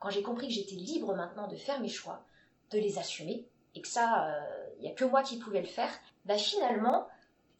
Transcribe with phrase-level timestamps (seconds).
[0.00, 2.24] quand j'ai compris que j'étais libre maintenant de faire mes choix,
[2.72, 4.34] de les assumer, et que ça,
[4.78, 5.92] il n'y a que moi qui pouvais le faire,
[6.24, 7.06] bah finalement,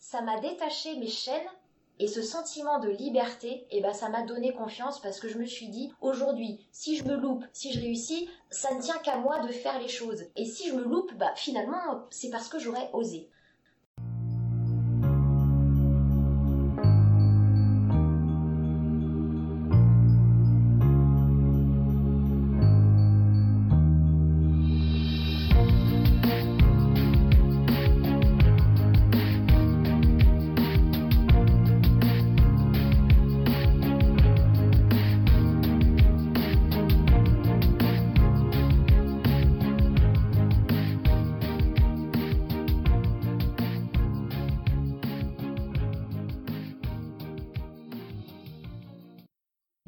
[0.00, 1.48] ça m'a détaché mes chaînes
[2.00, 5.45] et ce sentiment de liberté, eh ben, ça m'a donné confiance parce que je me
[5.45, 9.40] suis dit, aujourd'hui, si je me loupe, si je réussis, ça ne tient qu'à moi
[9.40, 10.24] de faire les choses.
[10.34, 13.28] Et si je me loupe, bah, finalement, c'est parce que j'aurais osé.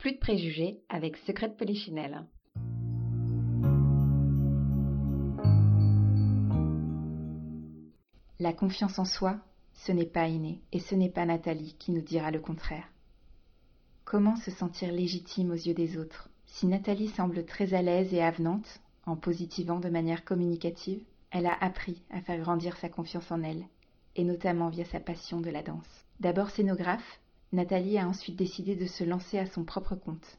[0.00, 2.24] Plus de préjugés avec Secret de Polichinelle.
[8.38, 9.36] La confiance en soi,
[9.74, 12.88] ce n'est pas inné, et ce n'est pas Nathalie qui nous dira le contraire.
[14.06, 18.22] Comment se sentir légitime aux yeux des autres Si Nathalie semble très à l'aise et
[18.22, 23.42] avenante, en positivant de manière communicative, elle a appris à faire grandir sa confiance en
[23.42, 23.66] elle,
[24.16, 26.06] et notamment via sa passion de la danse.
[26.20, 27.20] D'abord scénographe,
[27.52, 30.38] Nathalie a ensuite décidé de se lancer à son propre compte.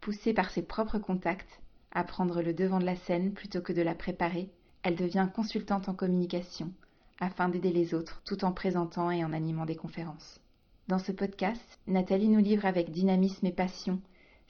[0.00, 1.60] Poussée par ses propres contacts
[1.92, 4.50] à prendre le devant de la scène plutôt que de la préparer,
[4.82, 6.72] elle devient consultante en communication
[7.20, 10.40] afin d'aider les autres tout en présentant et en animant des conférences.
[10.88, 14.00] Dans ce podcast, Nathalie nous livre avec dynamisme et passion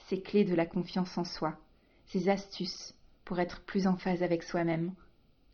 [0.08, 1.58] ses clés de la confiance en soi,
[2.06, 2.94] ses astuces
[3.26, 4.94] pour être plus en phase avec soi-même,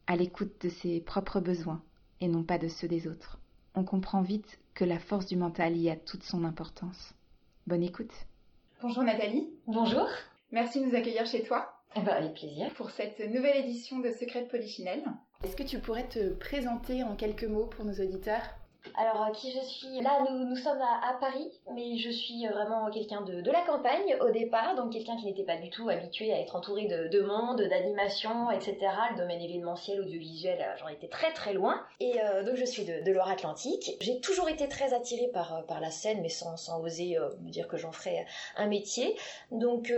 [0.07, 1.83] à l'écoute de ses propres besoins
[2.21, 3.41] et non pas de ceux des autres.
[3.75, 7.13] On comprend vite que la force du mental y a toute son importance.
[7.67, 8.13] Bonne écoute.
[8.81, 9.51] Bonjour Nathalie.
[9.67, 10.07] Bonjour.
[10.53, 11.83] Merci de nous accueillir chez toi.
[11.97, 12.73] Eh ben, avec plaisir.
[12.75, 15.03] Pour cette nouvelle édition de Secret de Polichinelle.
[15.43, 18.55] Est-ce que tu pourrais te présenter en quelques mots pour nos auditeurs?
[18.97, 22.51] Alors, euh, qui je suis Là, nous, nous sommes à, Paris, mais je suis euh,
[22.51, 25.89] vraiment quelqu'un de, de, la campagne au départ, donc quelqu'un qui n'était pas du tout
[25.89, 28.77] habitué à être entouré de, de monde, d'animation, etc.
[29.13, 31.83] Le domaine événementiel, audiovisuel, euh, j'en étais très très loin.
[32.01, 33.97] Et donc, je suis de, de Loire-Atlantique.
[34.01, 37.69] J'ai toujours été très attirée par, par la scène, mais sans, sans oser me dire
[37.69, 38.27] que j'en ferais
[38.57, 39.17] un métier.
[39.51, 39.93] Donc,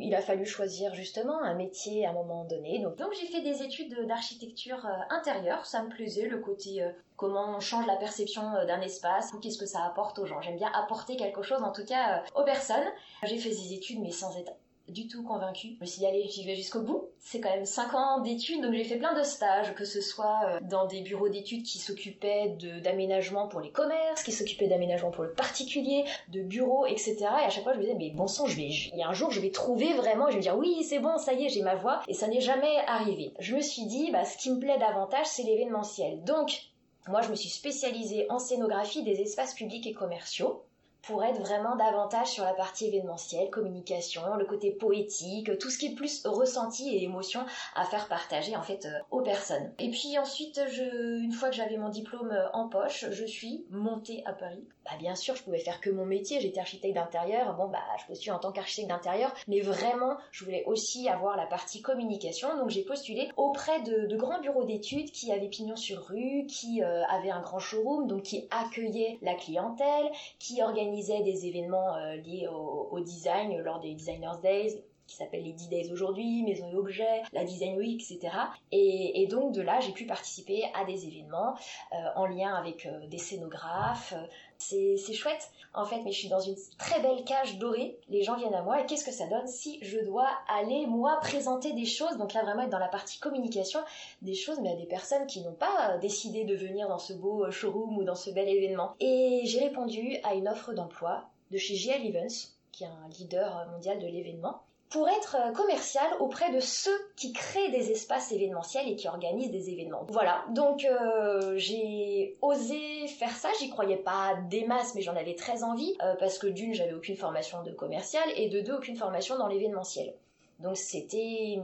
[0.00, 2.80] il a fallu choisir justement un métier à un moment donné.
[2.80, 5.66] Donc, donc j'ai fait des études d'architecture intérieure.
[5.66, 6.84] Ça me plaisait, le côté
[7.20, 10.40] comment on change la perception euh, d'un espace, qu'est-ce que ça apporte aux gens.
[10.40, 12.88] J'aime bien apporter quelque chose, en tout cas, euh, aux personnes.
[13.24, 14.52] J'ai fait des études, mais sans être
[14.88, 15.74] du tout convaincue.
[15.76, 17.10] Je me suis dit, allez, j'y vais jusqu'au bout.
[17.18, 20.40] C'est quand même 5 ans d'études, donc j'ai fait plein de stages, que ce soit
[20.46, 25.24] euh, dans des bureaux d'études qui s'occupaient d'aménagement pour les commerces, qui s'occupaient d'aménagement pour
[25.24, 27.18] le particulier, de bureaux, etc.
[27.18, 29.08] Et à chaque fois, je me disais, mais bon sang, je vais, il y a
[29.08, 31.44] un jour, je vais trouver vraiment, je vais me dire, oui, c'est bon, ça y
[31.44, 32.00] est, j'ai ma voix.
[32.08, 33.34] Et ça n'est jamais arrivé.
[33.38, 36.24] Je me suis dit, bah, ce qui me plaît davantage, c'est l'événementiel.
[36.24, 36.69] Donc,
[37.08, 40.64] moi, je me suis spécialisée en scénographie des espaces publics et commerciaux
[41.02, 45.86] pour être vraiment davantage sur la partie événementielle, communication, le côté poétique, tout ce qui
[45.86, 47.40] est plus ressenti et émotion
[47.74, 49.72] à faire partager en fait euh, aux personnes.
[49.78, 54.22] Et puis ensuite, une fois que j'avais mon diplôme euh, en poche, je suis montée
[54.26, 54.64] à Paris.
[54.84, 57.54] Bah bien sûr, je pouvais faire que mon métier, j'étais architecte d'intérieur.
[57.54, 61.46] Bon bah je postule en tant qu'architecte d'intérieur, mais vraiment, je voulais aussi avoir la
[61.46, 66.44] partie communication, donc j'ai postulé auprès de, grands bureaux d'études qui avaient pignon sur rue,
[66.46, 71.96] qui euh, avaient un grand showroom, donc qui accueillaient la clientèle, qui organisaient des événements
[71.96, 76.76] euh, liés au, design lors des Designers Days qui s'appellent les D-Days aujourd'hui, Maison et
[76.76, 78.32] Objets, la Design Week, etc.
[78.70, 81.54] Et, donc de là, j'ai pu participer à des événements
[81.92, 84.14] euh, en lien avec euh, des scénographes.
[84.60, 87.98] C'est chouette en fait, mais je suis dans une très belle cage dorée.
[88.08, 91.18] Les gens viennent à moi et qu'est-ce que ça donne si je dois aller moi
[91.20, 92.16] présenter des choses?
[92.18, 93.80] Donc là vraiment être dans la partie communication,
[94.22, 97.50] des choses mais à des personnes qui n'ont pas décidé de venir dans ce beau
[97.50, 98.94] showroom ou dans ce bel événement.
[99.00, 103.66] Et j'ai répondu à une offre d'emploi de chez JL Events qui est un leader
[103.72, 108.88] mondial de l'événement pour être euh, commercial auprès de ceux qui créent des espaces événementiels
[108.88, 110.04] et qui organisent des événements.
[110.08, 115.36] Voilà, donc euh, j'ai osé faire ça, j'y croyais pas des masses, mais j'en avais
[115.36, 118.96] très envie, euh, parce que d'une, j'avais aucune formation de commercial, et de deux, aucune
[118.96, 120.12] formation dans l'événementiel.
[120.60, 121.58] Donc c'était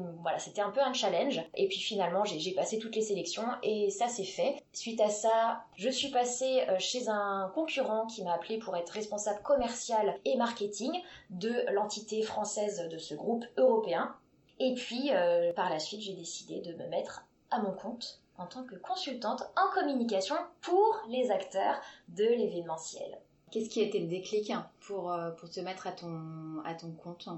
[0.58, 1.42] un peu un challenge.
[1.54, 4.62] Et puis finalement, j'ai passé toutes les sélections et ça c'est fait.
[4.72, 8.90] Suite à ça, je suis passée euh, chez un concurrent qui m'a appelé pour être
[8.90, 10.92] responsable commercial et marketing
[11.30, 14.14] de l'entité française de ce groupe européen.
[14.58, 18.46] Et puis euh, par la suite, j'ai décidé de me mettre à mon compte en
[18.46, 23.18] tant que consultante en communication pour les acteurs de l'événementiel.
[23.50, 27.28] Qu'est-ce qui a été le déclic pour, euh, te mettre à ton compte?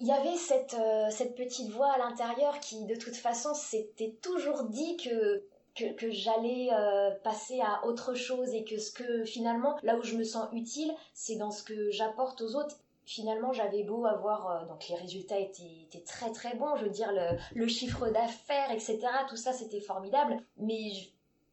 [0.00, 4.14] Il y avait cette, euh, cette petite voix à l'intérieur qui, de toute façon, s'était
[4.22, 5.44] toujours dit que
[5.74, 10.16] que, j'allais euh, passer à autre chose et que ce que finalement, là où je
[10.16, 12.78] me sens utile, c'est dans ce que j'apporte aux autres.
[13.04, 17.12] Finalement, j'avais beau avoir, euh, donc les résultats étaient, très très bons, je veux dire,
[17.12, 20.92] le, le chiffre d'affaires, etc., tout ça c'était formidable, mais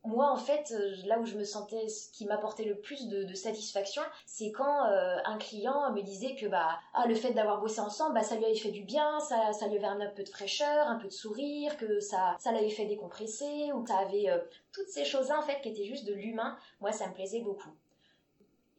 [0.05, 3.33] moi, en fait, euh, là où je me sentais, ce qui m'apportait le plus de,
[3.33, 7.79] satisfaction, c'est quand euh, un client me disait que bah, ah, le fait d'avoir bossé
[7.79, 10.29] ensemble, bah, ça lui avait fait du bien, ça, ça lui avait un peu de
[10.29, 14.29] fraîcheur, un peu de sourire, que ça, ça l'avait fait décompresser, ou que ça avait
[14.29, 14.39] euh,
[14.73, 16.57] toutes ces choses-là, en fait, qui étaient juste de l'humain.
[16.81, 17.71] Moi, ça me plaisait beaucoup.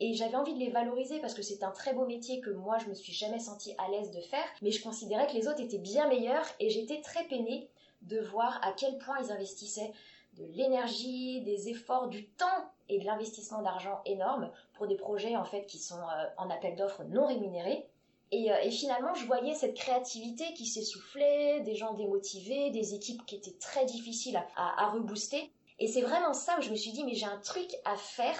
[0.00, 2.78] Et j'avais envie de les valoriser parce que c'est un très beau métier que moi
[2.78, 5.60] je me suis jamais sentie à l'aise de faire, mais je considérais que les autres
[5.60, 7.70] étaient bien meilleurs et j'étais très peinée
[8.02, 9.92] de voir à quel point ils investissaient
[10.36, 15.44] de l'énergie, des efforts, du temps et de l'investissement d'argent énorme pour des projets en
[15.44, 17.86] fait qui sont euh, en appel d'offres non rémunérés.
[18.32, 23.36] Euh, et, finalement, je voyais cette créativité qui s'essoufflait, des gens démotivés, des équipes qui
[23.36, 25.50] étaient très difficiles à, rebooster.
[25.78, 28.36] Et c'est vraiment ça où je me suis dit, mais j'ai un truc à faire.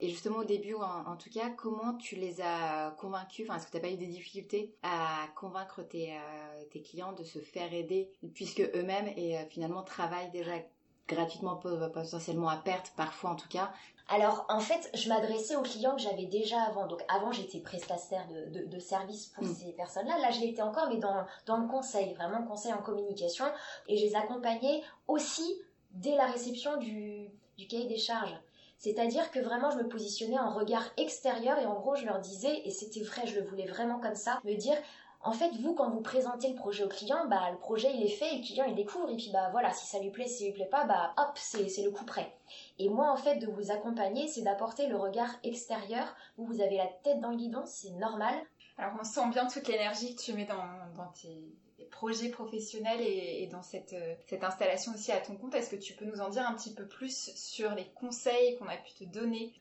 [0.00, 3.72] Et justement, au début, en, tout cas, comment tu les as convaincus Enfin, est-ce que
[3.72, 7.72] tu n'as pas eu des difficultés à convaincre tes, euh, tes, clients de se faire
[7.74, 10.52] aider, puisque eux-mêmes et finalement travaillent déjà
[11.14, 13.70] gratuitement, potentiellement à perte, parfois en tout cas.
[14.08, 16.86] Alors en fait, je m'adressais aux clients que j'avais déjà avant.
[16.86, 19.54] Donc avant, j'étais prestataire de, de, services pour mm.
[19.54, 20.18] ces personnes-là.
[20.18, 23.44] Là, je l'étais encore, mais dans, dans le conseil, vraiment conseil en communication.
[23.86, 25.60] Et je les accompagnais aussi
[25.92, 28.34] dès la réception du, du cahier des charges.
[28.78, 32.62] C'est-à-dire que vraiment, je me positionnais en regard extérieur et en gros, je leur disais,
[32.64, 34.76] et c'était vrai, je le voulais vraiment comme ça, me dire,
[35.22, 38.08] en fait, vous, quand vous présentez le projet au client, bah, le projet, il est
[38.08, 40.38] fait, et le client, il découvre, et puis, bah, voilà, si ça lui plaît, si
[40.38, 42.32] ça lui plaît pas, bah, hop, c'est le coup prêt.
[42.78, 46.14] Et moi, en fait, de vous accompagner, c'est d'apporter le regard extérieur.
[46.38, 48.34] Vous, vous avez la tête dans le guidon, c'est normal.
[48.78, 51.54] Alors, on sent bien toute l'énergie que tu mets dans, tes
[51.90, 55.54] projets professionnels et, dans cette, euh, cette installation aussi à ton compte.
[55.54, 58.68] Est-ce que tu peux nous en dire un petit peu plus sur les conseils qu'on
[58.68, 59.52] a pu te donner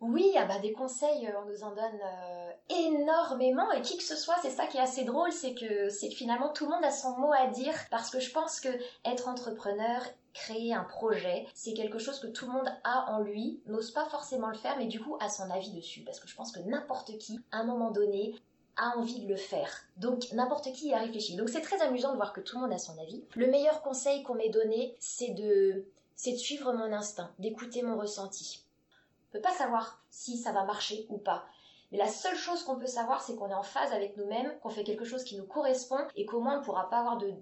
[0.00, 4.02] oui, ah bah des conseils, euh, on nous en donne euh, énormément et qui que
[4.02, 6.90] ce soit, c'est ça qui est assez drôle, c'est que finalement tout le monde a
[6.90, 8.68] son mot à dire parce que je pense que
[9.04, 10.02] être entrepreneur,
[10.32, 14.06] créer un projet, c'est quelque chose que tout le monde a en lui, n'ose pas
[14.06, 16.60] forcément le faire, mais du coup a son avis dessus parce que je pense que
[16.60, 18.34] n'importe qui, à un moment donné,
[18.76, 19.84] a envie de le faire.
[19.98, 21.36] Donc n'importe qui y a réfléchi.
[21.36, 23.22] Donc c'est très amusant de voir que tout le monde a son avis.
[23.34, 25.84] Le meilleur conseil qu'on m'ait donné, c'est de
[26.16, 28.62] c'est de suivre mon instinct, d'écouter mon ressenti
[29.32, 31.46] ne peut pas savoir si ça va marcher ou pas.
[31.90, 34.70] Mais la seule chose qu'on peut savoir, c'est qu'on est en phase avec nous-mêmes, qu'on
[34.70, 37.32] fait quelque chose qui nous correspond et qu'au moins on ne pourra pas avoir de,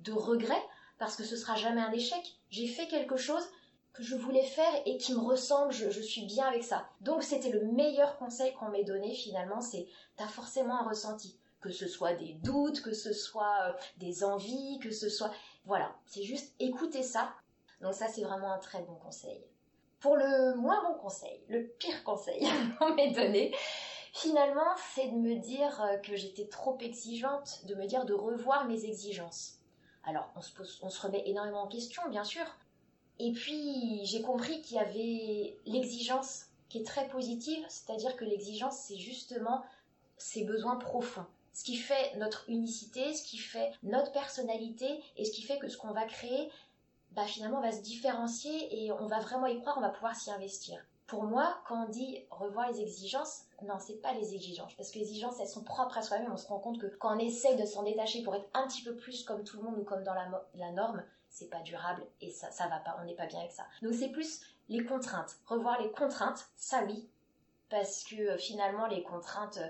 [0.00, 0.62] de, regrets
[0.98, 2.36] parce que ce sera jamais un échec.
[2.50, 3.46] J'ai fait quelque chose
[3.92, 6.88] que je voulais faire et qui me ressemble, je, suis bien avec ça.
[7.00, 9.86] Donc c'était le meilleur conseil qu'on m'ait donné finalement, c'est
[10.16, 11.38] t'as forcément un ressenti.
[11.60, 15.30] Que ce soit des doutes, que ce soit euh, des envies, que ce soit...
[15.64, 17.32] Voilà, c'est juste écouter ça.
[17.80, 19.44] Donc ça c'est vraiment un très bon conseil.
[20.02, 22.44] Pour le moins bon conseil, le pire conseil
[22.78, 23.54] qu'on m'ait donné,
[24.12, 28.66] finalement, c'est de me dire euh, que j'étais trop exigeante, de me dire de revoir
[28.66, 29.60] mes exigences.
[30.02, 30.50] Alors, on se,
[30.82, 32.44] on se remet énormément en question, bien sûr.
[33.20, 38.78] Et puis, j'ai compris qu'il y avait l'exigence qui est très positive, c'est-à-dire que l'exigence,
[38.78, 39.62] c'est justement
[40.16, 41.26] ses besoins profonds.
[41.52, 45.68] Ce qui fait notre unicité, ce qui fait notre personnalité et ce qui fait que
[45.68, 46.50] ce qu'on va créer,
[47.14, 50.14] bah finalement on va se différencier et on va vraiment y croire, on va pouvoir
[50.14, 50.82] s'y investir.
[51.06, 54.98] Pour moi, quand on dit revoir les exigences, non, c'est pas les exigences, parce que
[54.98, 56.32] les exigences, elles sont propres à soi-même.
[56.32, 58.82] On se rend compte que quand on essaye de s'en détacher pour être un petit
[58.82, 62.06] peu plus comme tout le monde ou comme dans la, la norme, c'est pas durable
[62.20, 63.64] et ça, ça va pas, on n'est pas bien avec ça.
[63.82, 65.36] Donc c'est plus les contraintes.
[65.46, 67.08] Revoir les contraintes, ça oui,
[67.68, 69.68] parce que euh, finalement les contraintes, euh,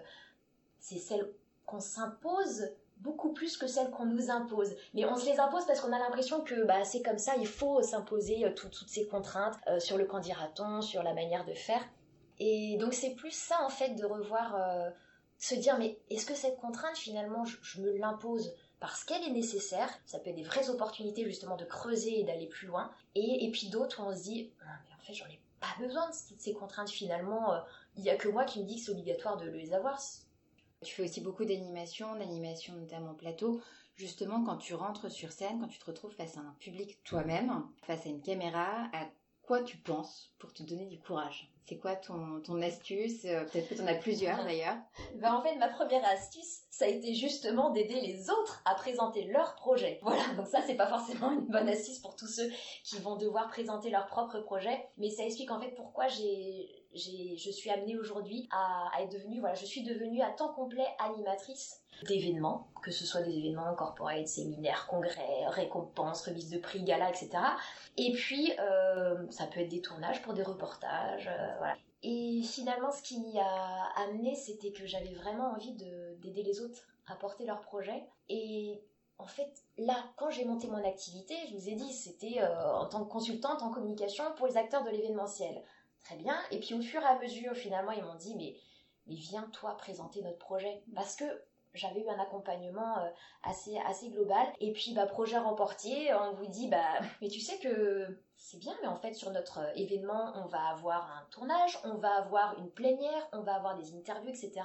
[0.80, 1.32] c'est celles
[1.66, 2.70] qu'on s'impose
[3.02, 4.75] beaucoup plus que celles qu'on nous impose.
[4.94, 7.47] Mais on se les impose parce qu'on a l'impression que bah, c'est comme ça, il
[7.47, 11.82] faut s'imposer euh, toutes ces contraintes euh, sur le candidaton, sur la manière de faire.
[12.38, 14.90] Et donc c'est plus ça en fait de revoir, euh,
[15.38, 19.88] se dire mais est-ce que cette contrainte finalement je, me l'impose parce qu'elle est nécessaire,
[20.06, 23.68] ça peut être des vraies opportunités justement de creuser et d'aller plus loin, et, puis
[23.68, 26.52] d'autres où on se dit ah, mais en fait j'en ai pas besoin de ces
[26.52, 27.54] contraintes finalement,
[27.97, 30.00] il n'y a que moi qui me dis que c'est obligatoire de les avoir,
[30.82, 33.60] tu fais aussi beaucoup d'animation, d'animation notamment plateau.
[33.96, 37.66] Justement, quand tu rentres sur scène, quand tu te retrouves face à un public toi-même,
[37.82, 39.06] face à une caméra, à
[39.42, 41.52] quoi tu penses pour te donner du courage?
[41.68, 43.24] C'est quoi ton, ton astuce?
[43.24, 44.76] Euh, Peut-être que tu en as plusieurs d'ailleurs.
[45.16, 49.24] Ben, en fait, ma première astuce, ça a été justement d'aider les autres à présenter
[49.24, 50.00] leur projet.
[50.02, 52.50] Voilà, donc ça, c'est pas forcément une bonne astuce pour tous ceux
[52.84, 56.81] qui vont devoir présenter leur propre projet, mais ça explique en fait pourquoi j'ai, j'ai,
[56.94, 61.80] je suis amenée aujourd'hui à, être devenue, voilà, je suis devenue à temps complet animatrice
[62.06, 67.30] d'événements, que ce soit des événements corporels, séminaires, congrès, récompenses, remises de prix, galas, etc.
[67.96, 71.66] Et puis, euh, ça peut être des tournages pour des reportages, euh.
[72.04, 76.88] Et finalement, ce qui m'y a amené, c'était que j'avais vraiment envie d'aider les autres
[77.06, 78.04] à porter leurs projets.
[78.28, 78.82] Et
[79.18, 82.87] en fait, là, quand j'ai monté mon activité, je vous ai dit, c'était euh, en
[82.87, 85.62] tant que consultante en communication pour les acteurs de l'événementiel.
[86.04, 86.37] Très bien.
[86.50, 88.56] Et puis au fur et à mesure, finalement, ils m'ont dit, mais,
[89.06, 90.82] viens toi présenter notre projet.
[90.94, 91.25] Parce que
[91.75, 93.09] j'avais eu un accompagnement euh,
[93.44, 94.47] assez global.
[94.61, 98.76] Et puis bah projet remportier on vous dit bah mais tu sais que c'est bien
[98.82, 102.59] mais en fait sur notre euh, événement on va avoir un tournage on va avoir
[102.59, 104.61] une plénière on va avoir des interviews etc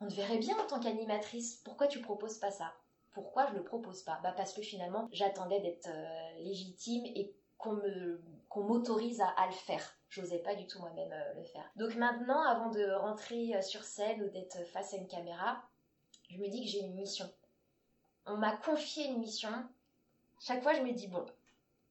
[0.00, 1.56] on te verrait bien en tant qu'animatrice.
[1.64, 2.72] Pourquoi tu proposes pas ça?
[3.12, 4.18] Pourquoi je le propose pas?
[4.22, 9.52] Bah parce que finalement j'attendais d'être euh, légitime et qu'on me qu'on m'autorise à, le
[9.52, 14.22] faire j'osais pas du tout moi-même le faire donc maintenant avant de rentrer sur scène
[14.22, 15.62] ou d'être face à une caméra
[16.30, 17.30] je me dis que j'ai une mission.
[18.26, 19.50] On m'a confié une mission.
[20.40, 21.24] Chaque fois, je me dis, bon,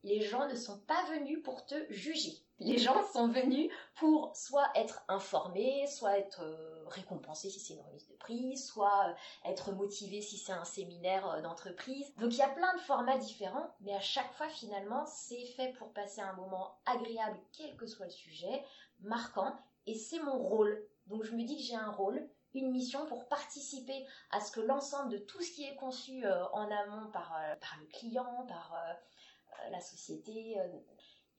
[0.03, 2.43] les gens ne sont pas venus pour te juger.
[2.60, 7.81] Les gens sont venus pour soit être informés, soit être euh, récompensés si c'est une
[7.81, 12.13] remise de prix, soit euh, être motivés si c'est un séminaire euh, d'entreprise.
[12.17, 15.74] Donc il y a plein de formats différents, mais à chaque fois finalement c'est fait
[15.74, 18.63] pour passer un moment agréable, quel que soit le sujet,
[19.01, 19.57] marquant,
[19.88, 20.88] et c'est mon rôle.
[21.07, 24.62] Donc je me dis que j'ai un rôle, une mission pour participer à ce que
[24.62, 28.77] l'ensemble de tout ce qui est conçu en amont par, par le client, par
[29.72, 30.55] la société.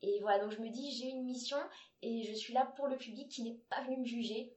[0.01, 1.57] et voilà, donc je me dis, j'ai une mission
[2.01, 4.55] et je suis là pour le public qui n'est pas venu me juger,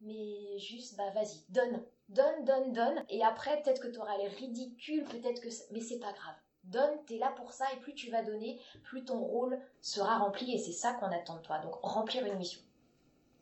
[0.00, 3.04] mais juste, bah vas-y, donne, donne, donne, donne.
[3.08, 5.48] Et après, peut-être que tu auras l'air ridicule, peut-être que...
[5.72, 6.34] Mais c'est pas grave.
[6.64, 10.54] Donne, t'es là pour ça, et plus tu vas donner, plus ton rôle sera rempli,
[10.54, 11.58] et c'est ça qu'on attend de toi.
[11.60, 12.60] Donc remplir une mission.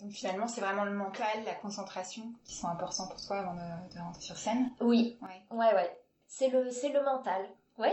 [0.00, 3.98] Donc finalement, c'est vraiment le mental, la concentration qui sont importants pour toi avant de,
[3.98, 4.70] rentrer sur scène?
[4.80, 5.18] Oui.
[5.22, 5.74] Ouais, ouais.
[5.74, 6.02] ouais.
[6.26, 7.48] C'est le, c'est le mental.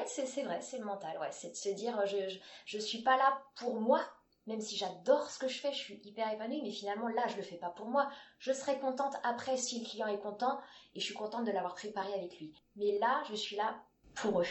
[0.06, 1.18] C'est, c'est vrai, c'est le mental.
[1.20, 4.02] Ouais, c'est de se dire, je, je, je, suis pas là pour moi,
[4.48, 7.38] même si j'adore ce que je fais, je suis hyper épanouie, mais finalement là, je
[7.38, 8.10] le fais pas pour moi.
[8.40, 10.60] Je serai contente après si le client est content
[10.96, 12.54] et je suis contente de l'avoir préparé avec lui.
[12.76, 13.76] Mais là, je suis là
[14.16, 14.48] pour eux.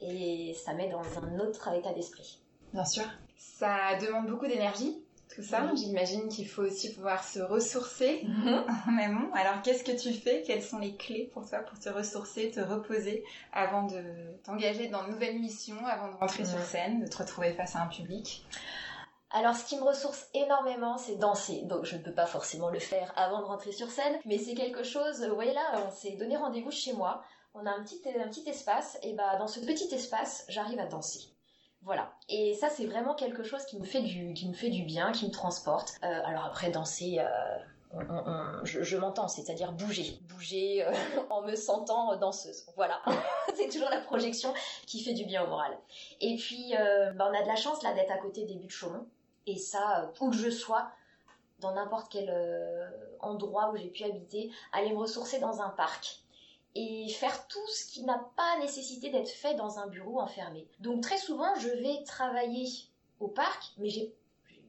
[0.00, 2.40] Et ça met dans un autre état d'esprit.
[2.72, 3.04] Bien sûr.
[3.36, 5.70] Ça demande beaucoup d'énergie tout ça.
[5.74, 8.64] J'imagine qu'il faut aussi pouvoir se ressourcer mhm.
[8.88, 9.32] en amont.
[9.34, 10.42] Alors, qu'est-ce que tu fais?
[10.42, 14.02] Quelles sont les clés pour toi pour te ressourcer, te reposer avant de
[14.44, 17.82] t'engager dans de nouvelles missions, avant de rentrer sur scène, de te retrouver face à
[17.82, 18.44] un public?
[19.32, 21.62] Alors, ce qui me ressource énormément, c'est danser.
[21.62, 24.54] Donc, je ne peux pas forcément le faire avant de rentrer sur scène, mais c'est
[24.54, 25.24] quelque chose.
[25.24, 27.22] Vous voyez là, on s'est donné rendez-vous chez moi.
[27.54, 30.86] On a un petit, un petit espace, et bah dans ce petit espace, j'arrive à
[30.86, 31.20] danser.
[31.82, 32.12] Voilà.
[32.28, 35.12] Et ça, c'est vraiment quelque chose qui me fait du, qui me fait du bien,
[35.12, 35.94] qui me transporte.
[36.04, 40.92] Euh, alors après, danser, euh, je, m'entends, c'est-à-dire bouger, bouger euh,
[41.30, 42.66] en me sentant danseuse.
[42.76, 43.00] Voilà.
[43.54, 44.52] c'est toujours la projection
[44.86, 45.76] qui fait du bien au moral.
[46.20, 46.74] Et puis,
[47.14, 49.06] bah, on a de la chance là d'être à côté des buts de Chaumont.
[49.46, 50.90] Et ça, où que je sois,
[51.60, 52.30] dans n'importe quel
[53.20, 56.20] endroit où j'ai pu habiter, aller me ressourcer dans un parc
[56.74, 60.68] et faire tout ce qui n'a pas nécessité d'être fait dans un bureau enfermé.
[60.78, 62.68] Donc très souvent, je vais travailler
[63.18, 63.90] au parc, mais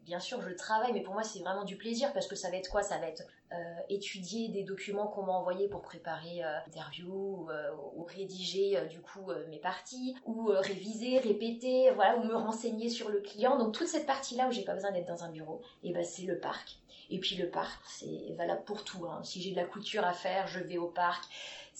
[0.03, 2.58] bien sûr, je travaille, mais pour moi, c'est vraiment du plaisir parce que ça va
[2.58, 2.81] être quoi?
[2.81, 3.55] Ça va être euh,
[3.89, 9.31] étudier des documents qu'on m'a envoyés pour préparer euh, l'interview euh, ou rédiger du coup
[9.50, 13.58] mes parties ou réviser, répéter, voilà, ou me renseigner sur le client.
[13.58, 16.24] Donc toute cette partie-là où j'ai pas besoin d'être dans un bureau, et ben c'est
[16.24, 16.77] le parc.
[17.10, 19.05] Et puis le parc, c'est valable pour tout.
[19.05, 19.22] Hein.
[19.24, 21.25] Si j'ai de la couture à faire, je vais au parc.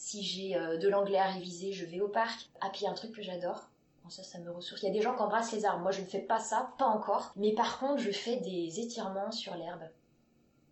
[0.02, 2.50] Si j'ai euh, de l'anglais à réviser, je vais au parc.
[2.60, 3.70] Ah, puis un truc que j'adore.
[4.10, 4.82] ça, ça me ressource.
[4.82, 5.84] Il y a des gens qui embrassent les arbres.
[5.84, 7.32] Moi, je ne fais pas ça, pas encore.
[7.36, 9.88] Mais par contre, je fais des étirements sur l'herbe.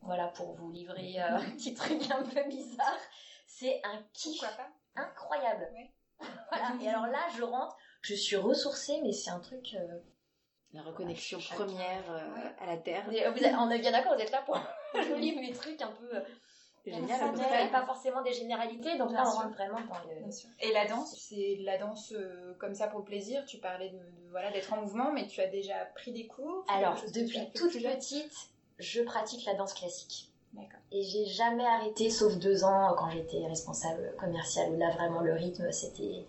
[0.01, 2.97] Voilà, pour vous livrer euh, un petit truc un peu bizarre.
[3.45, 4.43] C'est un kiff
[4.95, 5.69] incroyable.
[6.49, 6.73] voilà.
[6.81, 9.75] Et alors là, je rentre, je suis ressourcée, mais c'est un truc.
[9.75, 9.99] Euh,
[10.73, 12.03] la reconnexion première
[12.59, 13.05] à la terre.
[13.07, 14.59] on est bien d'accord, vous êtes là pour.
[14.95, 16.23] je vous livre mes trucs un peu
[16.85, 17.71] génial.
[17.71, 20.29] pas forcément des généralités, donc là on rentre vraiment dans le.
[20.61, 23.45] Et la danse, c'est la danse euh, comme ça pour le plaisir.
[23.45, 23.99] Tu parlais de,
[24.31, 26.65] voilà d'être en mouvement, mais tu as déjà pris des cours.
[26.67, 30.29] Alors depuis toute petite, je pratique la danse classique.
[30.91, 35.33] Et j'ai jamais arrêté, sauf deux ans quand j'étais responsable commercial, où là vraiment le
[35.33, 36.25] rythme c'était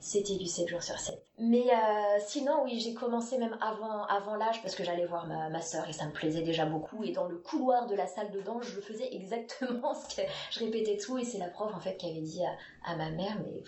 [0.00, 1.26] c'était du 7 jours sur 7.
[1.38, 5.50] Mais euh, sinon, oui, j'ai commencé même avant, avant l'âge parce que j'allais voir ma,
[5.50, 7.04] ma soeur et ça me plaisait déjà beaucoup.
[7.04, 10.60] Et dans le couloir de la salle de danse, je faisais exactement ce que je
[10.60, 11.18] répétais tout.
[11.18, 12.42] Et c'est la prof en fait qui avait dit
[12.84, 13.62] à, ma mère, mais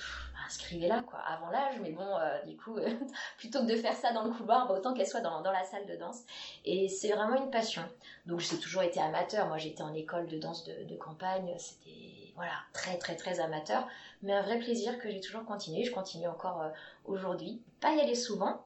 [0.46, 1.74] inscrivez-la quoi, avant l'âge.
[1.82, 2.76] Mais bon, euh, du coup,
[3.36, 5.64] plutôt que de faire ça dans le couloir, bah, autant qu'elle soit dans, dans la
[5.64, 6.22] salle de danse.
[6.64, 7.82] Et c'est vraiment une passion.
[8.24, 9.46] Donc j'ai toujours été amateur.
[9.48, 11.54] Moi, j'étais en école de danse de, de campagne.
[11.58, 13.86] C'était voilà très très très amateur
[14.22, 15.84] mais un vrai plaisir que j'ai toujours continué.
[15.84, 16.70] Je continue encore euh,
[17.04, 17.60] aujourd'hui.
[17.80, 18.64] Pas y aller souvent,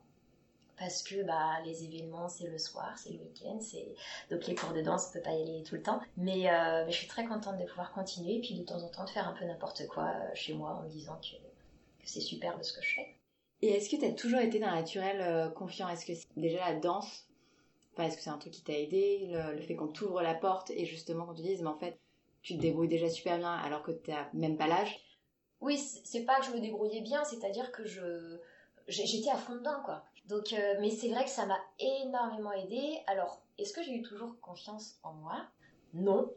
[0.79, 3.95] parce que bah, les événements c'est le soir, c'est le week-end, c'est
[4.31, 6.01] donc les cours de danse on peut pas y aller tout le temps.
[6.17, 9.05] Mais, euh, je suis très contente de pouvoir continuer, et puis de temps en temps
[9.05, 11.37] de faire un peu n'importe quoi euh, chez moi en me disant que,
[12.05, 13.15] c'est super de ce que je fais.
[13.61, 15.89] Et est-ce que tu as toujours été d'un naturel confiant?
[15.89, 17.29] Est-ce que déjà la danse,
[17.97, 20.71] est-ce que c'est un truc qui t'a aidé le, le, fait qu'on t'ouvre la porte
[20.71, 21.97] et justement qu'on te dise mais en fait
[22.43, 25.01] tu te débrouilles déjà super bien alors que tu n'as même pas l'âge
[25.63, 28.41] oui, c'est pas que je me débrouillais bien, c'est-à-dire que je
[28.89, 30.05] j'étais à fond dedans, quoi.
[30.31, 33.01] Euh, mais c'est vrai que ça m'a énormément aidé.
[33.07, 35.47] Alors, est-ce que j'ai eu toujours confiance en moi?
[35.95, 36.33] Non,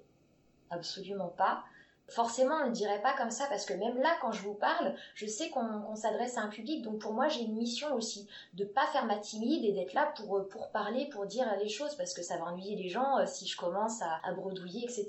[0.70, 1.64] absolument pas.
[2.08, 4.94] Forcément, on ne dirait pas comme ça parce que même là, quand je vous parle,
[5.16, 6.84] je sais qu'on s'adresse à un public.
[6.84, 10.14] Donc pour moi, j'ai une mission aussi de pas faire ma timide et d'être là
[10.16, 13.18] pour, euh, pour parler, pour dire les choses parce que ça va ennuyer les gens
[13.18, 15.08] euh, si je commence à, bredouiller, etc.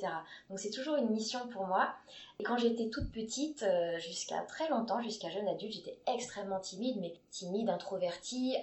[0.48, 1.90] Donc c'est toujours une mission pour moi.
[2.40, 6.96] Et quand j'étais toute petite, euh, jusqu'à très longtemps, jusqu'à jeune adulte, j'étais extrêmement timide,
[6.98, 8.56] mais timide, introvertie.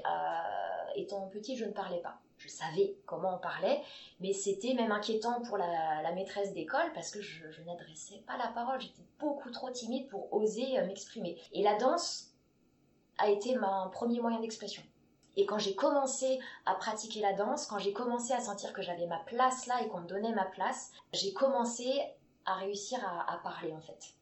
[0.96, 3.82] étant petite, je ne parlais pas je savais comment on parlait,
[4.20, 8.80] mais c'était même inquiétant pour la, maîtresse d'école parce que je, n'adressais pas la parole,
[8.82, 11.42] j'étais beaucoup trop timide pour oser euh, m'exprimer.
[11.54, 12.34] Et la danse
[13.18, 14.84] a été mon premier moyen d'expression.
[15.38, 19.08] Et quand j'ai commencé à pratiquer la danse, quand j'ai commencé à sentir que j'avais
[19.08, 21.90] ma place là et qu'on me donnait ma place, j'ai commencé
[22.46, 24.14] à réussir à parler en fait.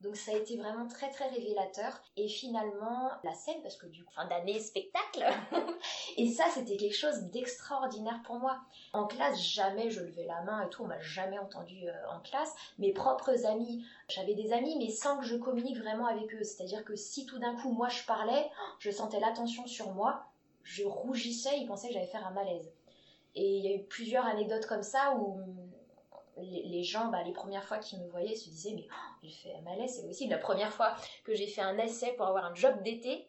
[0.00, 2.00] Donc ça a été vraiment très très révélateur.
[2.16, 5.24] Et finalement, la scène, parce que du coup, fin d'année, spectacle.
[6.16, 8.60] et ça, c'était quelque chose d'extraordinaire pour moi.
[8.92, 12.20] En classe, jamais je levais la main et tout, on m'a jamais entendu euh, en
[12.20, 12.54] classe.
[12.78, 16.44] Mes propres amis, j'avais des amis, mais sans que je communique vraiment avec eux.
[16.44, 20.26] C'est-à-dire que si tout d'un coup, moi, je parlais, je sentais l'attention sur moi,
[20.62, 22.70] je rougissais, ils pensaient que j'allais faire un malaise.
[23.34, 25.40] Et il y a eu plusieurs anecdotes comme ça où
[26.40, 29.62] les, gens, bah, les premières fois qu'ils me voyaient, se disaient Mais oh, fait un
[29.62, 30.30] malaise, c'est possible.
[30.30, 33.28] La première fois que j'ai fait un essai pour avoir un job d'été,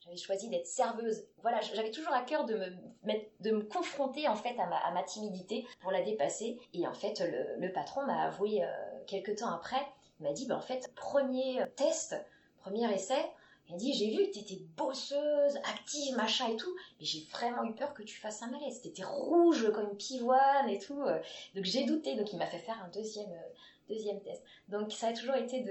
[0.00, 1.24] j'avais choisi d'être serveuse.
[1.42, 2.56] Voilà, j'avais toujours à cœur de
[3.04, 6.58] me, de me confronter en fait à ma, timidité pour la dépasser.
[6.74, 7.22] Et en fait,
[7.58, 8.66] le, patron m'a avoué euh,
[9.06, 9.86] quelques temps après,
[10.20, 12.16] il m'a dit bah, En fait, premier test,
[12.58, 13.24] premier essai,
[13.70, 17.74] elle dit, j'ai vu que t'étais bosseuse, active, machin et tout, mais j'ai vraiment eu
[17.74, 18.82] peur que tu fasses un malaise.
[18.82, 21.00] T'étais rouge comme une pivoine et tout.
[21.02, 21.18] Euh.
[21.54, 24.42] Donc j'ai douté, donc il m'a fait faire un deuxième, euh, test.
[24.68, 25.64] Donc ça a toujours été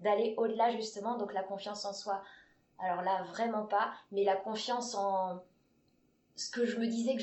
[0.00, 2.22] d'aller au-delà justement, donc la confiance en soi.
[2.78, 5.42] Alors là, vraiment pas, mais la confiance en,
[6.36, 7.22] ce que je me disais que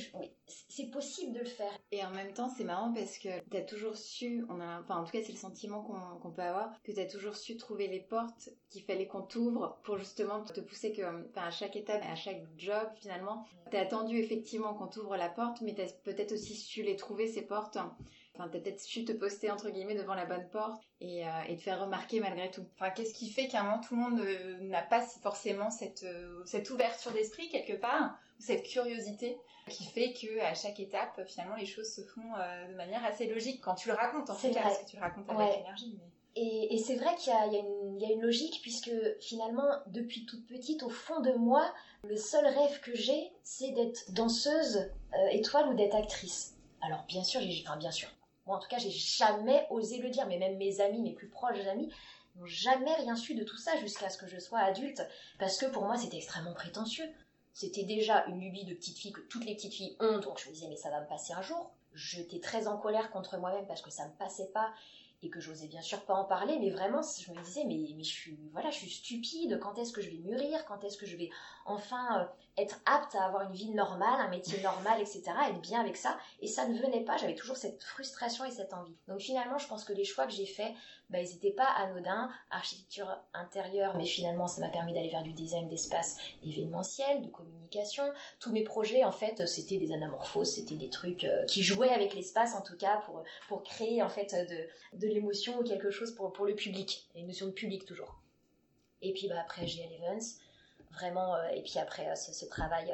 [0.69, 1.71] c'est possible de le faire.
[1.91, 4.97] Et en même temps, c'est marrant parce que tu as toujours su, on a, enfin
[4.97, 5.81] en tout cas c'est le sentiment
[6.21, 9.79] qu'on peut avoir, que tu as toujours su trouver les portes qu'il fallait qu'on t'ouvre
[9.83, 13.81] pour justement te pousser que, enfin à chaque étape, à chaque job finalement, tu as
[13.81, 17.41] attendu effectivement qu'on t'ouvre la porte, mais tu as peut-être aussi su les trouver ces
[17.41, 17.77] portes
[18.37, 21.55] Enfin, t'as peut-être su te poster entre guillemets devant la bonne porte et, euh, et
[21.57, 22.65] te faire remarquer malgré tout.
[22.75, 26.03] Enfin, qu'est-ce qui fait qu'à un moment tout le monde euh, n'a pas forcément cette,
[26.03, 29.37] euh, cette ouverture d'esprit quelque part, cette curiosité
[29.69, 33.61] qui fait que à chaque étape, finalement, les choses se font de manière assez logique
[33.61, 35.99] quand tu le racontes en fait, parce que tu le racontes avec énergie.
[36.39, 40.83] Et, et c'est vrai qu'il y, y, a une logique puisque finalement, depuis toute petite,
[40.83, 41.73] au fond de moi,
[42.03, 44.91] le seul rêve que j'ai, c'est d'être danseuse
[45.31, 46.55] étoile ou d'être actrice.
[46.81, 48.09] Alors bien sûr, j'ai, enfin bien sûr,
[48.47, 51.27] moi, en tout cas, j'ai jamais osé le dire, mais même mes amis, mes plus
[51.27, 51.91] proches amis,
[52.35, 55.01] n'ont jamais rien su de tout ça jusqu'à ce que je sois adulte,
[55.37, 57.09] parce que pour moi, c'était extrêmement prétentieux.
[57.59, 60.47] C'était déjà une lubie de petite fille que toutes les petites filles ont, donc je
[60.47, 61.71] me disais, mais ça va me passer un jour.
[61.95, 64.71] J'étais très en colère contre moi-même parce que ça me passait pas
[65.23, 68.03] et que j'osais bien sûr pas en parler, mais vraiment, je me disais, mais, mais
[68.03, 71.17] je voilà, je suis stupide, quand est-ce que je vais mûrir, quand est-ce que je
[71.17, 71.31] vais
[71.67, 72.25] enfin euh,
[72.57, 76.17] être apte à avoir une vie normale, un métier normal, etc., être bien avec ça,
[76.41, 78.95] et ça ne venait pas, j'avais toujours cette frustration et cette envie.
[79.07, 80.73] Donc finalement, je pense que les choix que j'ai faits,
[81.09, 85.33] bah, ils n'étaient pas anodins, architecture intérieure, mais finalement, ça m'a permis d'aller vers du
[85.33, 88.03] design d'espace événementiel, de communication.
[88.39, 92.15] Tous mes projets, en fait, c'était des anamorphoses, c'était des trucs euh, qui jouaient avec
[92.15, 96.15] l'espace, en tout cas, pour, pour créer, en fait, de, de l'émotion ou quelque chose
[96.15, 98.15] pour, pour le public, une notion de public toujours.
[99.01, 100.39] Et puis, bah, après, GL Events,
[100.97, 102.93] vraiment, euh, et puis après, euh, ce, travail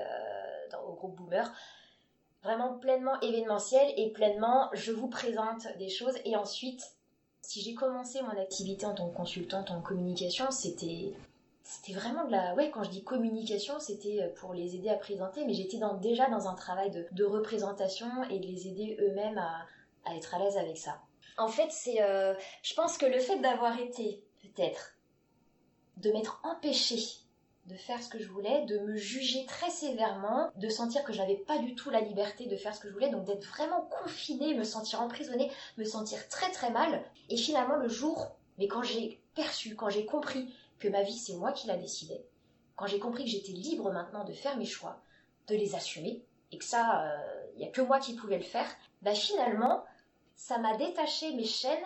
[0.71, 1.51] dans, au groupe Boomer,
[2.43, 6.15] vraiment pleinement événementiel et pleinement je vous présente des choses.
[6.25, 6.83] Et ensuite
[7.41, 11.13] si j'ai commencé mon activité en tant que consultante en communication, c'était
[11.63, 15.45] c'était vraiment de la ouais quand je dis communication c'était pour les aider à présenter.
[15.45, 20.35] Mais j'étais déjà dans un travail de, représentation et de les aider eux-mêmes à, être
[20.35, 20.99] à l'aise avec ça.
[21.37, 24.93] En fait c'est euh, je pense que le fait d'avoir été peut-être
[25.97, 27.22] de m'être empêché
[27.67, 31.37] de faire ce que je voulais, de me juger très sévèrement, de sentir que j'avais
[31.37, 34.53] pas du tout la liberté de faire ce que je voulais, donc d'être vraiment confinée,
[34.53, 37.03] me sentir emprisonnée, me sentir très très mal.
[37.29, 41.35] Et finalement le jour, mais quand j'ai perçu, quand j'ai compris que ma vie c'est
[41.35, 42.25] moi qui la décidais,
[42.75, 45.01] quand j'ai compris que j'étais libre maintenant de faire mes choix,
[45.47, 46.21] de les assumer,
[46.51, 47.03] et que ça,
[47.55, 48.67] il euh, n'y a que moi qui pouvais le faire,
[49.01, 49.83] bah finalement,
[50.35, 51.85] ça m'a détaché mes chaînes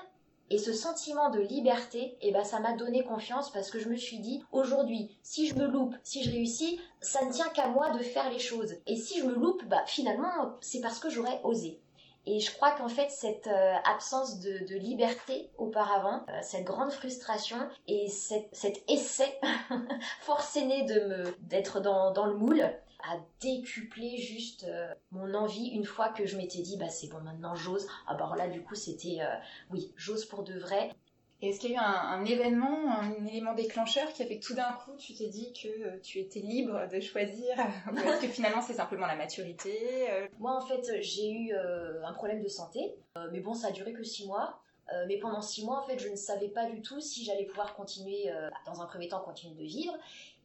[0.50, 3.98] et ce sentiment de liberté, eh ben, ça m'a donné confiance parce que je me
[3.98, 7.90] suis dit, aujourd'hui, si je me loupe, si je réussis, ça ne tient qu'à moi
[7.90, 8.76] de faire les choses.
[8.88, 11.82] Et si je me loupe, bah, finalement, c'est parce que j'aurais osé.
[12.26, 17.58] Et je crois qu'en fait, cette euh, absence de, liberté auparavant, euh, cette grande frustration
[17.88, 19.40] et cet essai
[20.22, 22.70] forcené de me d'être dans, dans le moule,
[23.04, 27.20] a décuplé juste euh, mon envie une fois que je m'étais dit bah c'est bon
[27.22, 27.88] maintenant j'ose.
[28.08, 29.36] Ah bah là du coup c'était euh,
[29.72, 30.92] oui j'ose pour de vrai.
[31.40, 34.56] Est-ce qu'il y a eu un, événement, un élément déclencheur qui a fait que tout
[34.56, 37.56] d'un coup tu t'es dit que euh, tu étais libre de choisir?
[37.94, 40.08] Ou est-ce que finalement c'est simplement la maturité
[40.40, 42.96] Moi en fait j'ai eu un problème de santé,
[43.32, 44.62] mais bon ça a duré que six mois.
[45.08, 47.76] Mais pendant six mois, en fait, je ne savais pas du tout si j'allais pouvoir
[47.76, 48.32] continuer,
[48.66, 49.94] dans un premier temps, continuer de vivre,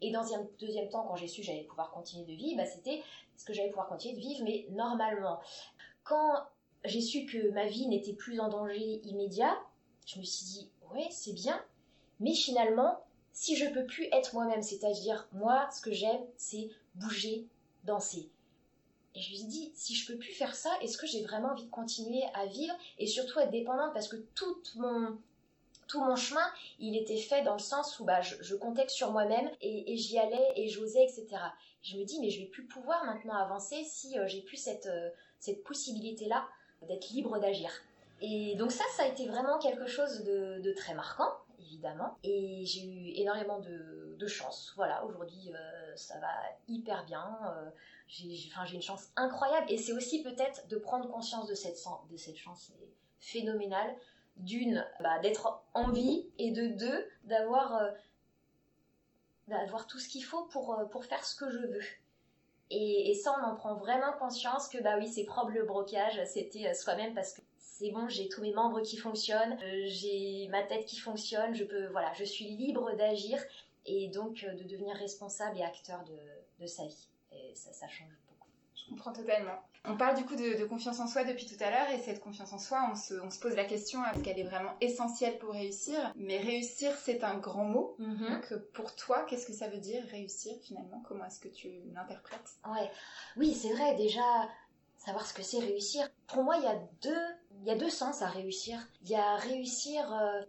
[0.01, 3.03] et dans un deuxième temps, quand j'ai su j'allais pouvoir continuer de vivre, bah, c'était
[3.37, 5.39] ce que j'allais pouvoir continuer de vivre, mais normalement.
[6.03, 6.43] Quand
[6.85, 9.57] j'ai su que ma vie n'était plus en danger immédiat,
[10.07, 11.65] je me suis dit, ouais, c'est bien,
[12.19, 17.47] mais finalement, si je peux plus être moi-même, c'est-à-dire, moi, ce que j'aime, c'est bouger,
[17.85, 18.29] danser.
[19.15, 21.49] Et je me suis dit, si je peux plus faire ça, est-ce que j'ai vraiment
[21.49, 25.19] envie de continuer à vivre et surtout être dépendante parce que toute mon,
[25.87, 26.47] tout mon chemin,
[26.79, 30.53] il était fait dans le sens où bah, je, comptais sur moi-même et, j'y allais
[30.57, 31.27] et j'osais, etc.
[31.83, 34.87] Je me dis, mais je vais plus pouvoir maintenant avancer si euh, j'ai plus cette,
[34.87, 36.49] euh, cette possibilité-là
[36.89, 37.71] d'être libre d'agir.
[38.23, 42.17] Et donc ça, ça a été vraiment quelque chose de, très marquant, évidemment.
[42.23, 44.73] Et j'ai eu énormément de, chance.
[44.77, 46.33] Voilà, aujourd'hui, euh, ça va
[46.69, 47.37] hyper bien.
[48.07, 49.67] j'ai une chance incroyable.
[49.69, 51.77] Et c'est aussi peut-être de prendre conscience de cette,
[52.09, 52.73] de cette chance
[53.19, 53.97] phénoménale
[54.37, 57.91] d'une, bah, d'être en vie, et de deux, d'avoir euh,
[59.89, 61.81] tout ce qu'il faut pour, euh, pour faire ce que je veux.
[62.71, 66.69] Et, ça, on en prend vraiment conscience que, bah oui, c'est propre le brocage, c'était
[66.69, 67.43] euh, soi-même parce que
[67.83, 71.87] c'est bon, j'ai tous mes membres qui fonctionnent, j'ai ma tête qui fonctionne, je peux,
[71.89, 73.43] voilà, je suis libre d'agir
[73.87, 77.09] et donc de devenir responsable et acteur de, de sa vie.
[77.33, 78.13] Et ça, ça change
[78.83, 79.63] je comprends totalement.
[79.85, 82.53] On parle du coup de, confiance en soi depuis tout à l'heure et cette confiance
[82.53, 86.13] en soi, on se, pose la question est-ce qu'elle est vraiment essentielle pour réussir?
[86.17, 87.97] Mais réussir, c'est un grand mot.
[87.99, 88.31] Mm-hmm.
[88.31, 91.03] Donc pour toi, qu'est-ce que ça veut dire réussir finalement?
[91.07, 92.59] Comment est-ce que tu l'interprètes?
[92.67, 92.91] Ouais,
[93.37, 93.97] oui, c'est vrai.
[93.97, 94.23] Déjà,
[94.99, 96.09] savoir ce que c'est réussir.
[96.29, 97.27] Pour moi, il y a deux,
[97.63, 98.79] il y a deux sens à réussir.
[99.03, 100.43] Il y a réussir euh,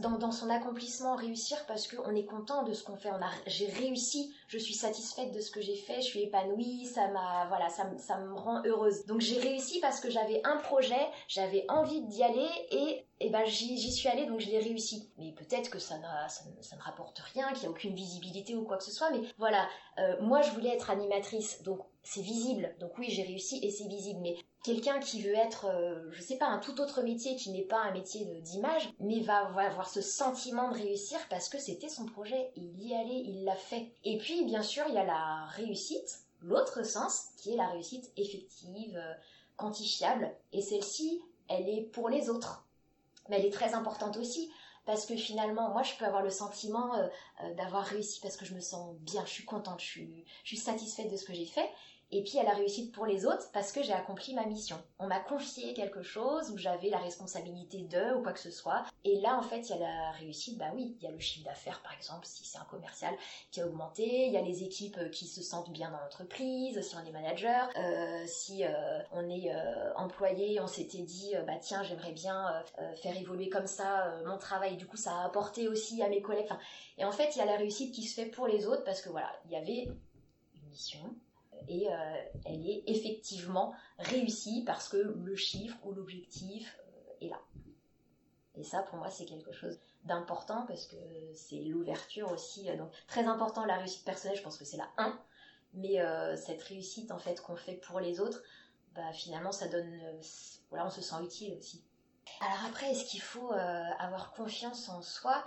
[0.00, 3.08] dans, son accomplissement, réussir parce qu'on est content de ce qu'on fait.
[3.46, 7.46] J'ai réussi, je suis satisfaite de ce que j'ai fait, je suis épanouie, ça m'a,
[7.46, 9.06] voilà, ça, ça me rend heureuse.
[9.06, 13.44] Donc j'ai réussi parce que j'avais un projet, j'avais envie d'y aller et, et ben
[13.46, 15.08] j'y, suis allée donc je l'ai réussi.
[15.18, 15.94] Mais peut-être que ça,
[16.28, 19.10] ça, ça, ne rapporte rien, qu'il n'y a aucune visibilité ou quoi que ce soit.
[19.10, 19.66] Mais voilà,
[19.98, 22.74] euh, moi je voulais être animatrice, donc c'est visible.
[22.80, 24.20] Donc oui, j'ai réussi et c'est visible.
[24.20, 27.62] Mais quelqu'un qui veut être, euh, je sais pas, un tout autre métier qui n'est
[27.62, 32.04] pas un métier d'image, mais va, avoir ce sentiment de réussir parce que c'était son
[32.04, 32.50] projet.
[32.56, 33.92] Il y allait, il l'a fait.
[34.02, 38.10] Et puis, bien sûr, il y a la réussite, l'autre sens, qui est la réussite
[38.16, 39.14] effective, euh,
[39.56, 40.34] quantifiable.
[40.52, 42.66] Et celle-ci, elle est pour les autres.
[43.28, 44.50] Mais elle est très importante aussi
[44.84, 48.54] parce que finalement, moi, je peux avoir le sentiment euh, d'avoir réussi parce que je
[48.54, 51.46] me sens bien, je suis contente, je suis, je suis satisfaite de ce que j'ai
[51.46, 51.68] fait.
[52.12, 54.76] Et puis à la réussite pour les autres parce que j'ai accompli ma mission.
[55.00, 58.84] On m'a confié quelque chose où j'avais la responsabilité d'eux ou quoi que ce soit.
[59.04, 60.56] Et là, en fait, il y a la réussite.
[60.56, 63.12] Bah oui, il y a le chiffre d'affaires, par exemple, si c'est un commercial
[63.50, 64.26] qui a augmenté.
[64.26, 67.10] Il y a les équipes euh, qui se sentent bien dans l'entreprise, si on est
[67.10, 69.52] manager, euh, si euh, on est
[69.96, 72.62] employé, on s'était dit, bah tiens, j'aimerais bien
[73.02, 74.76] faire évoluer comme ça mon travail.
[74.76, 76.48] Du coup, ça a apporté aussi à mes collègues.
[76.98, 79.00] et en fait, il y a la réussite qui se fait pour les autres parce
[79.00, 79.88] que voilà, il y avait
[80.54, 81.14] une mission,
[81.68, 87.40] et euh, elle est effectivement réussie parce que le chiffre ou l'objectif euh, est là.
[88.54, 90.96] Et ça, pour moi, c'est quelque chose d'important parce que
[91.34, 92.70] c'est l'ouverture aussi.
[92.70, 95.18] Euh, donc, très important, la réussite personnelle, je pense que c'est la 1.
[95.74, 95.98] Mais
[96.38, 98.42] cette réussite en fait qu'on fait pour les autres,
[98.94, 100.00] bah, finalement ça donne,
[100.70, 101.84] voilà, on se sent utile aussi.
[102.40, 105.44] Alors après, est-ce qu'il faut avoir confiance en soi?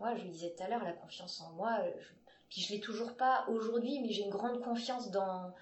[0.00, 2.08] Moi, je le disais tout à l'heure, la confiance en moi, je,
[2.52, 5.54] puis je l'ai toujours pas aujourd'hui, mais j'ai une grande confiance dans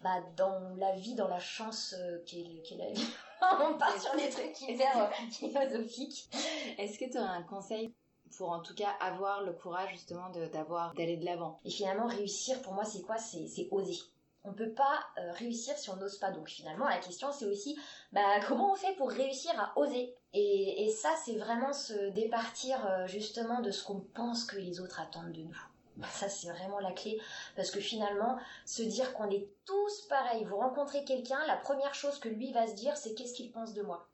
[0.00, 3.08] bah, dans la vie, dans la chance euh, qu'est la vie.
[3.42, 6.30] On part sur des trucs hyper euh, philosophiques.
[6.78, 7.92] Est-ce que tu aurais un conseil
[8.36, 11.58] pour en tout cas avoir le courage justement d'avoir d'aller de l'avant?
[11.64, 13.16] Et finalement, réussir pour moi, c'est quoi?
[13.18, 13.98] C'est oser.
[14.44, 16.30] On ne peut pas euh, réussir si on n'ose pas.
[16.30, 17.76] Donc finalement, la question, c'est aussi
[18.12, 20.14] bah, comment on fait pour réussir à oser?
[20.32, 25.00] Et, et ça, c'est vraiment se départir justement de ce qu'on pense que les autres
[25.00, 25.73] attendent de nous.
[26.10, 27.20] Ça, c'est vraiment la clé.
[27.56, 32.18] Parce que finalement, se dire qu'on est tous pareils, vous rencontrez quelqu'un, la première chose
[32.18, 34.08] que lui va se dire, c'est qu'est-ce qu'il pense de moi.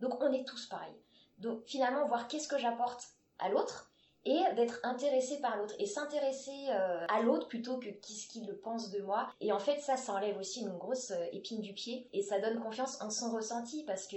[0.00, 0.96] Donc, on est tous pareils.
[1.38, 3.90] Donc, finalement, voir qu'est-ce que j'apporte à l'autre
[4.24, 8.90] et d'être intéressé par l'autre et s'intéresser euh, à l'autre plutôt que qu'est-ce qu'il pense
[8.90, 9.32] de moi.
[9.40, 12.40] Et en fait, ça, ça enlève aussi une grosse euh, épine du pied et ça
[12.40, 14.16] donne confiance en son ressenti parce que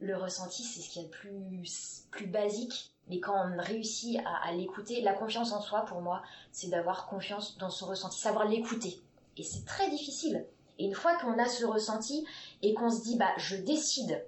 [0.00, 4.52] le ressenti, c'est ce qui est le plus, plus basique mais quand on réussit à,
[4.52, 9.00] l'écouter, la confiance en soi, pour moi, c'est d'avoir confiance dans son ressenti, savoir l'écouter.
[9.36, 10.46] Et c'est très difficile.
[10.78, 12.26] Et une fois qu'on a ce ressenti
[12.62, 14.26] et qu'on se dit, bah, je décide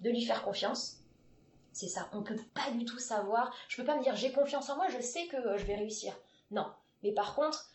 [0.00, 0.98] de lui faire confiance,
[1.72, 2.08] c'est ça.
[2.12, 3.52] On peut pas du tout savoir.
[3.68, 5.74] Je peux pas me dire, j'ai confiance en moi, je sais que euh, je vais
[5.74, 6.14] réussir.
[6.52, 6.66] Non.
[7.02, 7.68] Mais par contre,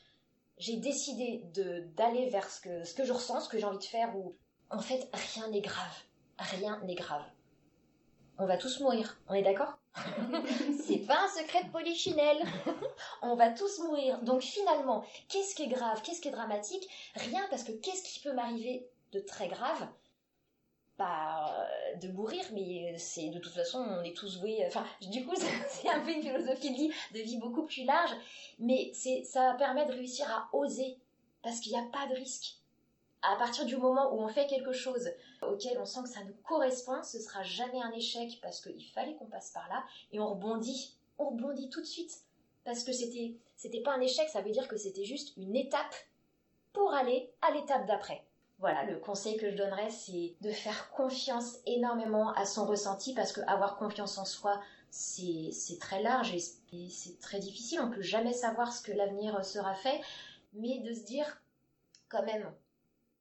[0.57, 1.43] j'ai décidé
[1.95, 4.35] d'aller vers ce que, ce que je ressens, ce que j'ai envie de faire, ou
[4.69, 6.03] en fait, rien n'est grave.
[6.37, 7.25] Rien n'est grave.
[8.41, 9.17] On va tous mourir.
[9.27, 9.77] On est d'accord
[10.85, 12.41] c'est pas un secret de polichinelle.
[13.21, 14.21] On va tous mourir.
[14.21, 16.87] Donc finalement, qu'est-ce qui est grave Qu'est-ce qui est dramatique?
[17.15, 19.89] Rien parce que qu'est-ce qui peut m'arriver de très grave?
[20.95, 24.63] Pas euh, de mourir, mais c'est de toute façon, on est tous voués.
[24.67, 25.35] Enfin, du coup,
[25.67, 28.11] c'est un peu une philosophie de vie, de vie beaucoup plus large,
[28.57, 30.97] mais c'est ça permet de réussir à oser
[31.41, 32.58] parce qu'il n'y a pas de risque
[33.21, 36.35] à partir du moment où on fait quelque chose auquel on sent que ça nous
[36.43, 40.29] correspond, ce sera jamais un échec parce qu'il fallait qu'on passe par là et on
[40.29, 40.95] rebondit.
[41.17, 42.19] On rebondit tout de suite
[42.63, 45.93] parce que c'était c'était pas un échec, ça veut dire que c'était juste une étape
[46.71, 48.23] pour aller à l'étape d'après.
[48.59, 53.31] Voilà, le conseil que je donnerais, c'est de faire confiance énormément à son ressenti parce
[53.31, 57.79] que avoir confiance en soi, c'est très large et c'est très difficile.
[57.81, 60.01] On peut jamais savoir ce que l'avenir sera fait,
[60.53, 61.41] mais de se dire
[62.09, 62.51] quand même,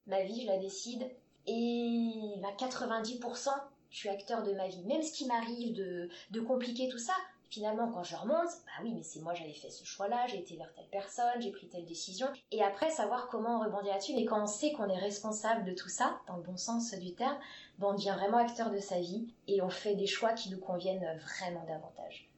[0.09, 1.09] ma vie, je la décide.
[1.47, 3.49] Et à 90%,
[3.89, 4.83] je suis acteur de ma vie.
[4.85, 7.13] Même ce qui m'arrive de, compliquer tout ça,
[7.49, 10.55] finalement, quand je remonte, bah oui, mais c'est moi, j'avais fait ce choix-là, j'ai été
[10.55, 12.27] vers telle personne, j'ai pris telle décision.
[12.51, 14.13] Et après, savoir comment on rebondir là-dessus.
[14.15, 17.13] Mais quand on sait qu'on est responsable de tout ça, dans le bon sens du
[17.13, 17.37] terme,
[17.79, 20.59] ben on devient vraiment acteur de sa vie et on fait des choix qui nous
[20.59, 22.28] conviennent vraiment davantage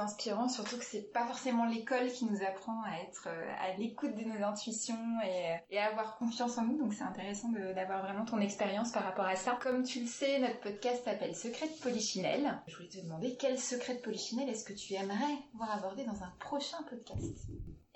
[0.00, 4.14] inspirant, surtout que c'est pas forcément l'école qui nous apprend à être euh, à l'écoute
[4.14, 4.98] de nos intuitions
[5.70, 6.78] et, avoir confiance en nous.
[6.78, 9.58] Donc c'est intéressant d'avoir vraiment ton expérience par rapport à ça.
[9.60, 12.62] Comme tu le sais, notre podcast s'appelle Secret de Polichinelle.
[12.66, 16.22] Je voulais te demander quel secret de Polichinelle est-ce que tu aimerais voir abordé dans
[16.22, 17.48] un prochain podcast?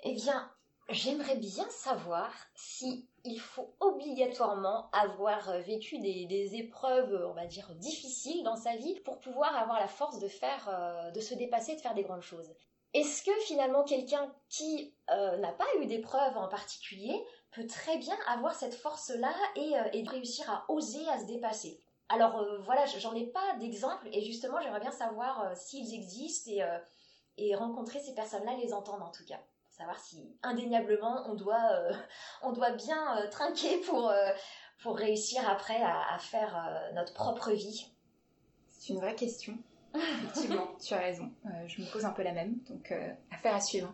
[0.03, 0.49] Eh bien,
[0.89, 7.69] j'aimerais bien savoir si il faut obligatoirement avoir euh, vécu des, épreuves, on va dire,
[7.75, 11.75] difficiles dans sa vie pour pouvoir avoir la force de faire, euh, de se dépasser,
[11.75, 12.49] de faire des grandes choses.
[12.93, 18.15] Est-ce que finalement quelqu'un qui euh, n'a pas eu d'épreuves en particulier peut très bien
[18.27, 21.79] avoir cette force-là et, réussir à oser, à se dépasser?
[22.11, 26.63] Alors voilà, j'en ai pas d'exemple et justement j'aimerais bien savoir s'ils existent et,
[27.37, 29.39] et rencontrer ces personnes-là, les entendre en tout cas
[29.79, 31.93] savoir si indéniablement on doit, euh,
[32.43, 34.29] on doit bien euh, trinquer pour, euh,
[34.83, 37.89] pour réussir après à, faire notre propre vie.
[38.67, 39.57] C'est une vraie question.
[39.95, 41.31] Effectivement, tu as raison.
[41.67, 42.93] je me pose un peu la même, donc
[43.31, 43.93] affaire à suivre.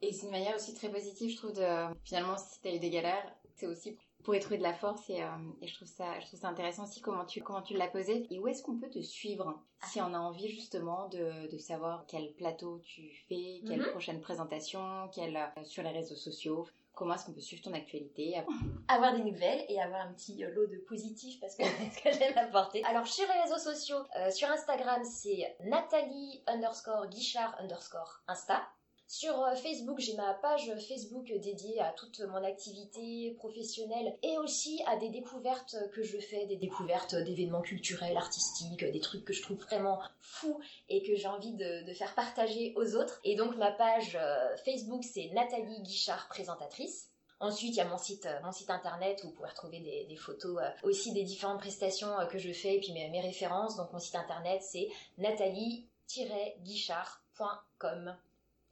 [0.00, 2.78] Et c'est une manière aussi très positive, je trouve, de finalement, si tu as eu
[2.78, 5.22] des galères, c'est aussi pour y trouver de la force et,
[5.62, 8.38] je trouve ça je trouve ça intéressant aussi comment tu comment tu l'as posé et
[8.40, 9.60] où est-ce qu'on peut te suivre
[9.90, 13.90] si on a envie justement de, de savoir quel plateau tu fais quelle mhm.
[13.90, 16.66] prochaine présentation quelle euh, sur les réseaux sociaux?
[16.94, 18.36] Comment est-ce qu'on peut suivre ton actualité?
[18.88, 22.02] Avoir des nouvelles et avoir un petit euh, lot de positif parce que c'est ce
[22.02, 22.84] que j'aime apporter.
[22.84, 28.62] Alors sur les réseaux sociaux, euh, sur Instagram c'est Nathalie underscore Guichard underscore Insta.
[29.06, 34.82] Sur euh, Facebook, j'ai ma page Facebook dédiée à toute mon activité professionnelle et aussi
[34.86, 39.42] à des découvertes que je fais, des découvertes d'événements culturels, artistiques, des trucs que je
[39.42, 43.20] trouve vraiment fous et que j'ai envie de, faire partager aux autres.
[43.24, 47.10] Et donc ma page euh, Facebook, c'est Nathalie Guichard, présentatrice.
[47.40, 50.16] Ensuite, il y a mon site, euh, mon site internet où vous pouvez retrouver des,
[50.16, 53.76] photos aussi des différentes prestations que je fais et puis mes, mes références.
[53.76, 54.88] Donc mon site internet, c'est
[55.18, 58.16] nathalie-guichard.com.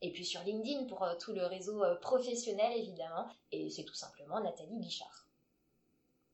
[0.02, 3.26] Et puis sur LinkedIn pour tout le réseau professionnel évidemment.
[3.50, 5.26] Et c'est tout simplement Nathalie Guichard.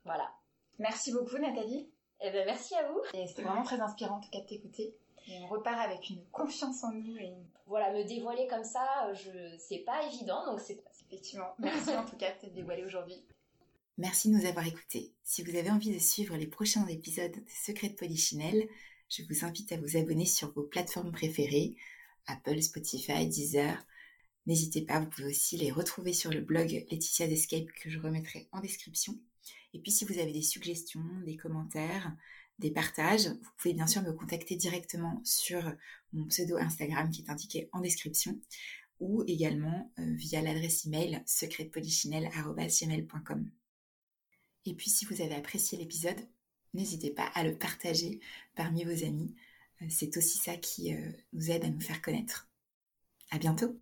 [0.05, 0.31] Voilà.
[0.79, 1.89] Merci beaucoup Nathalie.
[2.21, 3.01] Eh ben, merci à vous.
[3.15, 4.97] Et c'était vraiment très inspirant en tout cas de t'écouter.
[5.29, 7.17] Et on repart avec une confiance en nous.
[7.19, 7.35] Et...
[7.67, 9.57] Voilà, me dévoiler comme ça, je...
[9.59, 10.83] c'est pas évident, donc c'est...
[11.11, 13.25] Effectivement, merci en tout cas de t'être dévoilé aujourd'hui.
[13.97, 15.15] Merci de nous avoir écoutés.
[15.25, 18.69] Si vous avez envie de suivre les prochains épisodes de Secret de Polichinelle,
[19.09, 21.77] je vous invite à vous abonner sur vos plateformes préférées,
[22.29, 23.85] Apple, Spotify, Deezer.
[24.47, 28.49] N'hésitez pas, vous pouvez aussi les retrouver sur le blog Laetitia d'Escape que je remettrai
[28.53, 29.19] en description.
[29.75, 32.15] Et puis si vous avez des suggestions, des commentaires,
[32.59, 35.73] des partages, vous pouvez bien sûr me contacter directement sur
[36.13, 38.39] mon pseudo Instagram qui est indiqué en description
[39.01, 43.51] ou également euh, via l'adresse email secretpolichinelle.com.
[44.67, 46.29] Et puis si vous avez apprécié l'épisode,
[46.75, 48.21] n'hésitez pas à le partager
[48.55, 49.35] parmi vos amis.
[49.89, 52.49] C'est aussi ça qui euh, nous aide à nous faire connaître.
[53.31, 53.81] À bientôt!